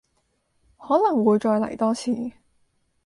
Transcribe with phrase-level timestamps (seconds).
[0.79, 2.31] 可能會再嚟多次